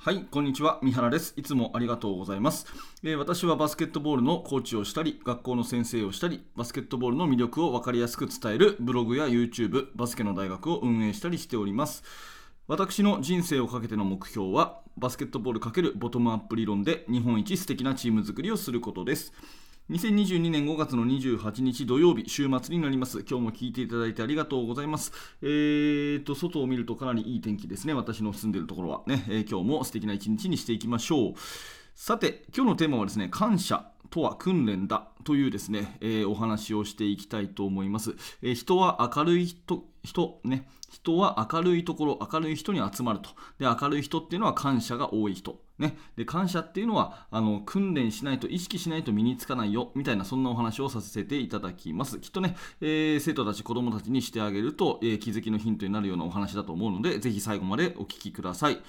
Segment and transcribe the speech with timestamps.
[0.00, 0.78] はい、こんにちは。
[0.80, 1.34] 三原です。
[1.36, 2.66] いつもありがとうございます、
[3.02, 12.04] えー私はバスケットボールのコーチをしたり、学校の先生をしたり、バスケットボールの魅力を分かりやすく伝えるブログや YouTube、バスケの大学を運営したりしております。
[12.68, 19.32] 私の人生をかけての目標は、バスケットボール×ボトムアップ理論で日本一素敵なチーム作りをすることです。
[19.90, 23.20] 2022年5月の28日土曜日、週末になります。
[23.20, 25.12] 今日も聞いていただいてありがとうございます。
[25.40, 27.94] えーと、外を見るとかなりいい天気ですね。
[27.94, 31.34] 私の住んでいるところはね、えー今日も素敵な一日にしていきましょう。
[31.94, 38.16] さて、今日のテーマはですね、感謝とは訓練だというですね、えーお話をしていきたいと思います。
[38.42, 43.30] えー人は明るい人、人ね、人は明るいところ、明るい人に集まると。
[43.58, 45.60] で、明るい人っていうのは感謝が多い人。
[45.78, 58.80] ね、で感謝っていうのはあの訓練しないと意識しないと身につかないよみたいなそんなお話をさせていただきますきっとね、えー生徒たち子どもたちにしてあげると、え気づきのヒントになるようなお話だと思うのでぜひ最後までお聞きください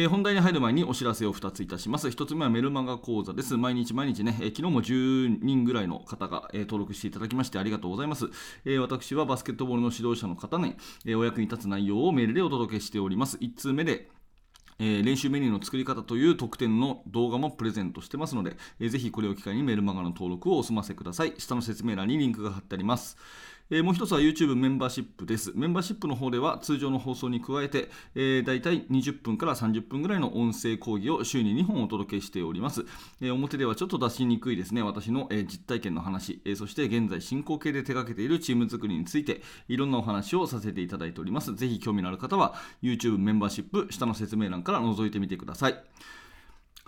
[0.00, 2.06] えー本題に入る前にお知らせを2ついたします。
[2.06, 3.56] 1つ目はメルマガ講座です。
[3.56, 8.26] 毎日毎日ね、えー昨日も10人ぐらいの方が、えー登録していただきましてありがとうございます。
[8.64, 13.38] えー私はバスケットボールの指導者の方に、えお役に立つ内容をメールでお届けしております。
[13.38, 14.08] 1通目で、
[14.78, 21.34] えー練習メニューの作り方という特典の動画もプレゼントしてますので、えーぜひこれを機会にメルマガの登録をお済ませください。
[21.38, 23.16] 下の説明欄にリンクが貼ってあります。
[23.70, 25.52] えーもう一つは YouTube メンバーシップです。
[25.54, 32.86] メンバーシップの方では通常の放送に加えて、えー、大体20分から30分ぐらいの音声講義を週に2本お届けしております。
[33.20, 41.54] えー表ではちょっと出しにくいですね、私の、えー実体験の話、えーそして現在進行形で手掛けているチーム作りについて、いろんなお話をさせていただいております。
[41.54, 45.84] ぜひ興味のある方は YouTube メンバーシップ、下の説明欄から覗いてみてください。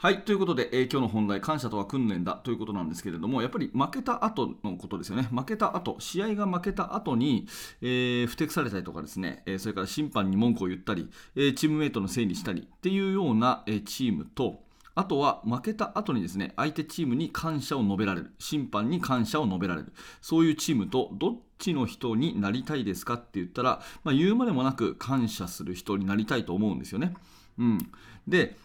[0.02, 0.22] はい。
[0.22, 5.28] ということで、えー今日の本題、感謝とは訓練だということなんですけれども、やっぱり負けた後のことですよね。
[5.30, 7.46] 負けた後、試合が負けた後に、
[7.82, 14.62] えー不適されたりとかですね、えーそれから審判に文句を言ったり、えーチームメイトのせいにしたりっていうような、えーチームと、
[14.94, 18.30] あとは負けた後にですね、相手チームに感謝を述べられる。
[18.38, 19.92] 審判に感謝を述べられる。
[20.22, 23.14] そういうチームと、どっちの人になりたいですか？
[23.14, 27.12] って言ったら、まあ、言うまでもなく感謝する人になりたいと思うんですよね。
[27.58, 27.90] うん。
[28.26, 28.56] で、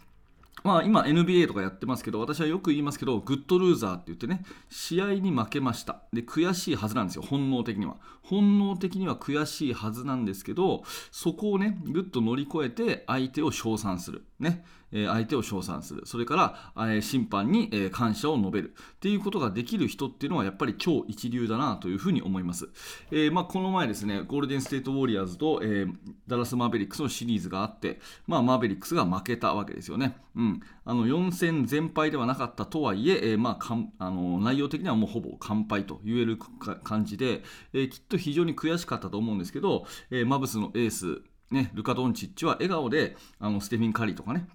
[0.64, 6.02] まあ、今 NBA とかやってますけど私はよく言いますけどグッドルーザーって言ってね試合に負けました。
[6.12, 7.96] で悔しいはずなんですよ本能的には。
[8.22, 14.24] 本能的には悔しいはずなんですけどそこをねぐっと乗り越えて相手を称賛する。
[14.40, 14.64] ね。
[15.06, 16.02] 相手を称賛する。
[16.06, 18.74] それから、審判に、感謝を述べる。
[18.96, 22.68] っていうことができる人っていうのはやっぱり超一流だなというふうに思います、
[23.10, 25.92] えーまあ、この前ですねゴールデンステートウォリアーズと、えー
[26.26, 36.36] ダラス・マーベリックスのシリーズがあって、まあ、マーベリックスが負けたわけですよね、うん、あの4戦全敗ではなかったとはいええーまあ、かんあの内容的にはもうほぼ完敗と言える
[36.82, 37.42] 感じで、
[37.72, 44.48] えきっと非常に悔しかったと思うんですけど、えマブスのエースね、ルカ・ドンチッチは笑顔であのステフィン・カリーとかね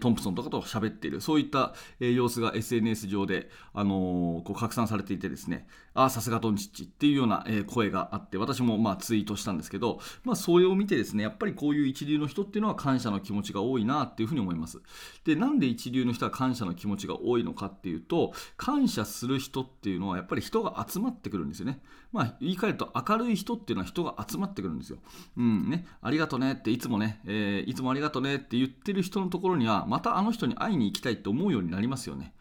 [0.00, 14.80] トンプソンとかと喋っている、そういった、様子が SNS 上で、あのこう拡散されていてですね、ああ、さすがドンチッチっていうような、声があって、私もまあツイートしたんですけど、まあ、それを見てですね、やっぱりこういう一流の人っていうのは感謝の気持ちが多いなっていうふうに思います。
[15.24, 21.80] で、なんで一流の人は感謝の気持ちが多いのかっていうと、感謝する人っていうのはやっぱり人が集まってくるんですよね。
[22.12, 24.98] まあ、言い換えると明るい人っていうのは人が集まってくるんですよ。
[25.36, 32.34] うんね、ありがとねっていつもね、えーいつもありがとねって言ってる人のところには、またあの人に会いに行きたいって思うようになりますよね。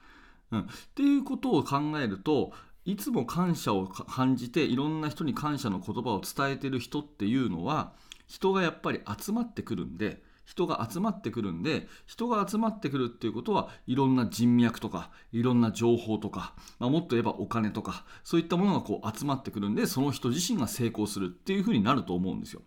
[0.51, 2.51] うん、っていうことを考えると、
[2.89, 7.93] いつも感謝を感じていろんな人に感謝の言葉を伝えてる人っていうのは
[8.27, 22.63] 人がやっぱり集まってくるんで人が集まってくるんで人が集まってくるっていうことはいろんな人脈とかいろんな情報とか、まあ、もっと言えばお金とかそういったものがこう集まってくるんでその人自身が成功するっていうふうになると思うんですよ。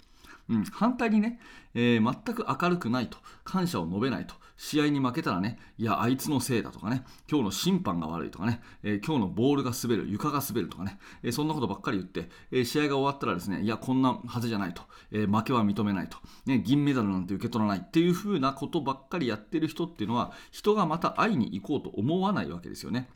[0.49, 1.41] うん、反対にね、
[1.75, 23.09] えー全く明るくないと感謝を述べないと試合に負けたらねいやあいつのせいだとかね今日の審判が悪いとかね、えー今日のボールが滑る床が滑るとかね、えーそんなことばっかり言って、え試合が終わったらですねいやこんなはずじゃないと、え負けは認めないと、ね、銀メダルなんて受け取らないっていうふうなことばっかりやってる人っていうのは人がまた会いに行こうと思わないわけですよね。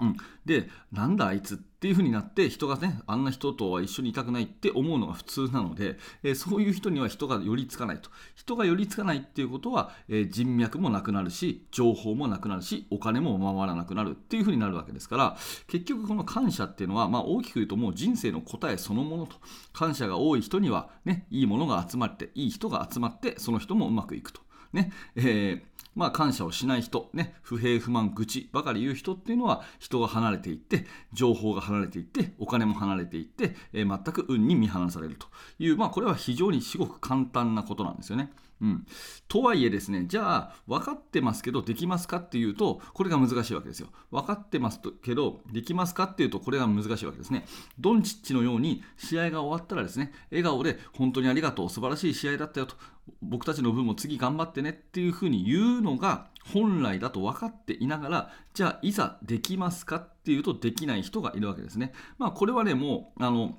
[0.00, 8.10] うん、でなんだあいつっていう風になって人がねあんな人とは一緒にいたくないって思うのが普通なので、えーそういう人には人が寄りつかないと。
[8.34, 15.36] 人が寄りつかないっていうことは、えー人脈もなくなるし情報もなくなるしお金も回らなくなるっていう風になるわけですから
[15.68, 19.36] 結局この感謝っていうのは、まあ、大きく言うともう人生の答えそのものと。
[19.72, 24.40] 感謝が多い人にはねいいものが集まっていい人が集まってその人もうまくいくと。
[24.72, 35.26] ねえーまあ、感謝をしない人、ね、不平不満、愚痴ばかり言う人っていうのは人が離れていって、情報が離れていって、お金も離れていって、えー全く運に見放されると
[35.58, 38.30] いう、まあ、これは非常に至極簡単なことなんですよね。
[38.60, 38.86] うん、
[39.26, 43.88] とはいえですねじゃあ分かってますけどできますかっていうとこれが難しいわけですよ。
[44.10, 47.46] 分かってますけどできますかっていうとこれが難しいわけですね。
[47.78, 52.76] ドンチッチのように試合が終わったらですね笑顔で本当にありがとう素晴らしい試合だったよと
[53.22, 61.92] 僕たちの分も次頑張ってねっていうふうに言うのが本来だと分かっていながらじゃあいざできますかっていうとできない人がいるわけですね。
[62.18, 63.58] まあこれはねもうあの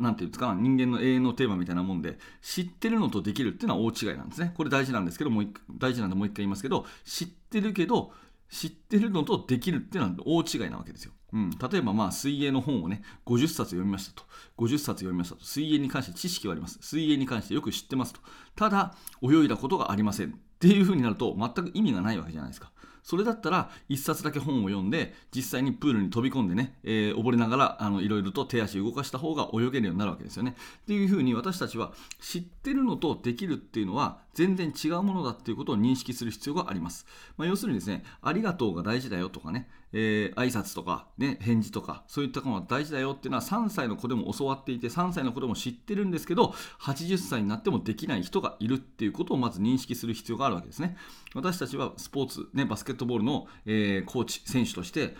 [0.00, 4.52] なんていうんですか人間の永遠のテーマみたいなもんで知ってるのとできるっていうのは大違いなんですね。
[4.56, 5.48] これ大事なんですけどもう
[5.78, 8.12] 大事なんでもう一回言いますけど知ってるけど
[8.50, 11.12] 知ってるのとできるっていうのは大違いなわけですよ。
[11.32, 14.24] うん、例えばまあ水泳の本をね50冊読みましたと。
[14.56, 15.44] 50冊読みましたと。
[15.44, 16.78] 水泳に関して知識はあります。
[16.80, 18.20] 水泳に関してよく知ってますと。
[18.56, 20.30] ただ泳いだことがありません。
[20.30, 22.72] っていうふうになると全く意味がないわけじゃないですか。
[23.08, 30.56] それだったら1冊だけ本を読んで実際にプールに飛び込んでね、えー、溺れながらいろいろと手足動かした方が泳げるようになるわけですよね。
[30.82, 37.06] っていうふうに私たちは知ってるのとできるっていうのは全然違うものだっていうことを認識する必要があります。
[37.36, 50.96] まあ、要するにですね、ありがとうが大事だよとかね、えー、挨拶とか、ね、返事とか、そういったことが大事だよっていうのは3歳の子でも教わっていて、3歳の子でも知ってるんですけど、80歳になってもできない人がいるっていうことをまず認識する必要があるわけですね。
[51.34, 55.16] 私たちはスポーツ、ね、バスケットボールの、えー、コーチ、選手として、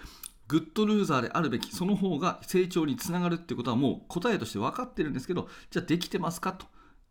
[0.47, 6.67] グッドルーザーであるべき、その方が成長につながるっていうことはもう答えとして分かってるんですけど、じゃあできてますかと。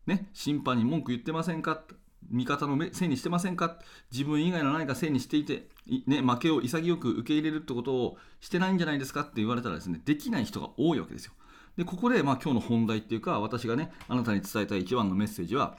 [0.07, 1.83] ね、審判に文句言ってませんか？
[2.31, 3.77] 味方のせいにしてませんか？
[4.11, 5.67] 自分以外の何かせいにしていて、
[6.07, 9.21] ね、負けを潔く受け入れるってことをしてないんじゃないですか？
[9.21, 11.33] って言われたらですね、できない人が多いわけですよ。
[11.77, 15.77] で、ここで、まあ、今日の本題っていうか、私がね、あなたに伝えたい一番のメッセージは、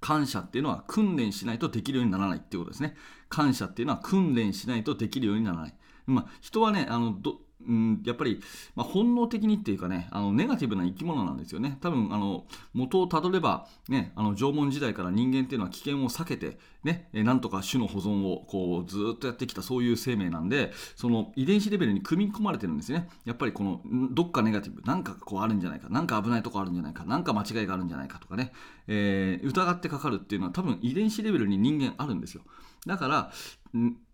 [0.00, 2.94] 感謝っていうのは訓練しないとできるようにならないっていうことですね。
[3.28, 5.74] 感謝っていうのは訓練しないとできるようにならない。
[6.06, 8.40] まあ、人はね、あのどうん、やっぱり、
[8.74, 11.78] まあ、本能的にっていうかねあのネガティブな生き物なんですよね。
[11.80, 23.08] 多分あの元をたどれば、ね、あの縄文時代から人間っていうのは危険を避けて、ね、なんとか種の保存をこうずっとやってきたそういう生命なんでその遺伝子レベルに組み込まれてるんですね。
[23.24, 23.80] やっぱりこの
[24.10, 28.52] どっかネガティブなんかこうあるんじゃないかなんか危ないとこあるんじゃないかなんか間違いがあるんじゃないかとかね、
[28.86, 32.42] えー、疑ってかかるっていうのは多分遺伝子レベルに人間あるんですよ。
[32.86, 33.32] だから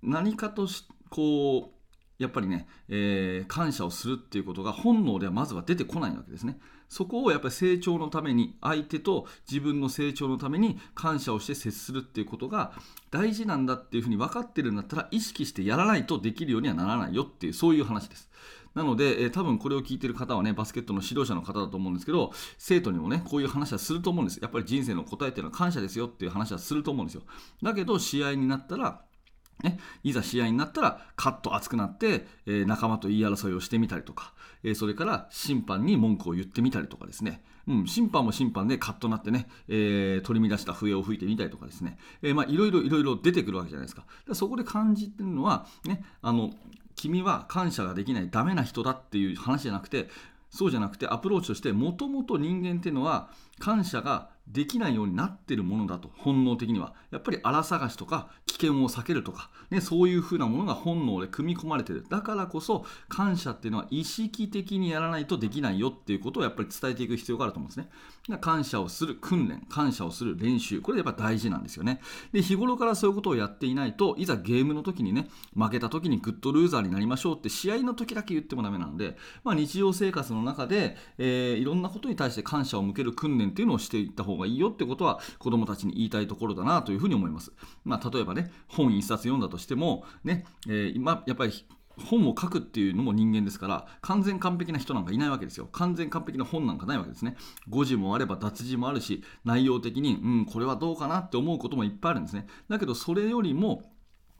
[0.03, 1.80] 何かとしこう
[2.21, 6.59] やっぱりね、えー、感謝をするっていうことが本能ではまずは出てこないわけですね。
[6.91, 12.73] そこをやっぱり成長のために相手と自分の成長のために感謝をして接するっていうことが
[13.11, 18.29] 大事なんだっていうふうに分かってるんだったら意識してやらないとできるようにはならないよっていうそういう話です。
[18.75, 24.39] なので、えー、多分これを聞いてる方はね、バスケットの指導者の方だと思うんですけど、生徒にもね、こういう話はすると思うんです。
[24.41, 27.23] やっぱり人生の答えっていうのは感謝ですよっていう話はすると思うんですよ。
[27.63, 29.03] だけど、試合になったら、
[29.63, 44.05] ね、いざ試合になったらカッと熱くなって、えー、仲間と言い争いをしてみたりとか、えー、それから審判に文句を言ってみたりとかですね、うん、審判も審判でカッとなってね、えー、取り乱した笛を吹いてみたりとかですね、えまあ、いろいろいろいろ出てくるわけじゃないですか。
[44.27, 46.51] かそこで感じてるのは、ね、あの
[46.97, 50.09] 君は感謝ができないダメな人だっていう話じゃなくて
[50.51, 56.95] そうじゃなくてアプローチとしてもともと人間っていうのは感謝ができないようになってるものだと本能的には。
[57.11, 62.05] やっぱり荒探しとか危険を避けるとか、ね、そういうふうなものが本能で組み込まれてる。
[62.09, 67.89] だからこそ感謝っていうのは意識的にやらないとできないよっていうことをやっぱり伝えていく必要があると思うんですね。
[68.39, 72.01] 感謝をする訓練感謝をする練習これやっぱ大事なんですよね。
[72.33, 87.53] で日頃からそういうことをやっていないといざゲームの時にね負けた時にグッドルーザーになりましょうって試合の時だけ言ってもダメなので、まあ、日常生活の中で、えー、いろんなことに対して感謝を向ける訓練っていうのをしていった方がいいよってことは子どもたちに言いたいところだなというふうに思います。
[87.85, 91.53] まあ、例えばね、本一冊読んだとしても、ね、えー、今、やっぱり
[92.01, 95.69] 本を書くっていうのも人間ですから完全完璧な人なんかいないわけですよ。
[95.73, 97.37] 完全完璧な本なんかないわけですね。
[97.69, 102.47] 誤字もあれば脱字もあるし内容的にうんこれはどうかなって思うこともいっぱいあるんですね。
[102.69, 103.83] だけどそれよりも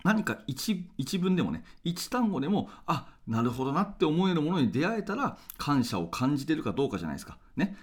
[0.05, 7.39] 何か一一文でもね一単語でもあなるほどなって思えるものに出会えたら感謝を感じてるかどうかじゃないですか。
[7.57, 7.77] ね、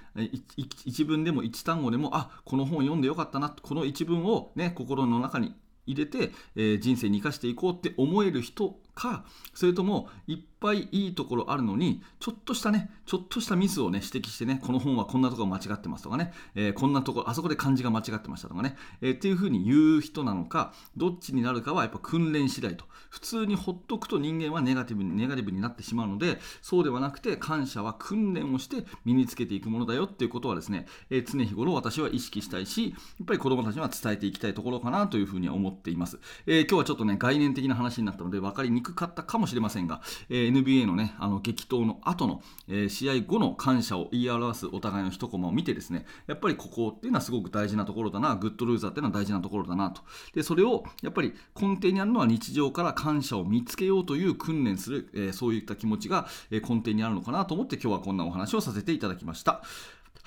[0.85, 9.23] 一文でも一単語でもあこの本読んでよかったなこの一文を、ね、心の中に入れて、えー、人生に生かしていこうって思える人か
[9.53, 22.85] それともいっぱいいいところあるのにちょっとしたねちょっとしたミスをね指摘してねこの本はこんなところ間違ってますとかね、えー、こんなところあそこで漢字が間違ってましたとかね、えー、っていうふうに言う人なのかどっちになるかはやっぱ訓練次第と。
[23.09, 50.01] 普通にほっとくと人間はネガティブにネガティブになってしまうのでそうではなくて感謝は訓練をして身につけていくものだよっていうことはですね、えー、常日頃私は意識したいしやっぱり子どもたちには伝えていきたいところかなというふうに思っています、え今日はちょっとね概念的な話になったので分かりにくくかったかもしれませんが、え NBA のね、あの激闘の後の、え試合後の感謝を言い表すお互いの一コマを見てですね、やっぱりここっていうのはすごく大事なところだな、グッドルーザーっていうのは大事なところだなと。
[50.33, 59.61] で、それをやっぱり根底にあるのは日常から感謝を見つけようという訓練する、えそういった気持ちが、え根底にあるのかなと思って今日はこんなお話をさせていただきました。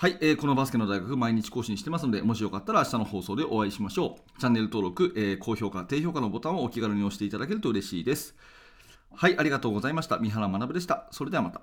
[0.01, 4.41] はい、えーこのバスケの大学毎日更新してますので、もしよかったら明日の放送でお会いしましょう。
[4.41, 8.35] チャンネル登録、えー高評価、低評価のボタンをお気軽に押していただけると嬉しいです。
[9.15, 10.17] はい、ありがとうございました。
[10.17, 11.07] 三原学でした。
[11.11, 11.61] それではまた。